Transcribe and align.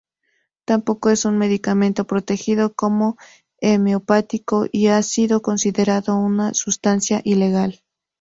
Tampoco 0.65 1.11
es 1.11 1.25
un 1.25 1.37
medicamento 1.37 2.07
protegido 2.07 2.73
como 2.73 3.17
homeopático 3.61 4.65
y 4.71 4.87
ha 4.87 4.99
sido 5.03 5.43
considerado 5.43 6.15
una 6.15 6.55
sustancia 6.55 7.21
ilegal. 7.23 7.83